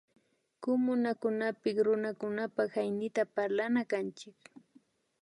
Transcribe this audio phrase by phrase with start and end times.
[0.61, 4.37] Kumunakunapik Runakunapak Hañiyta parlana kanchik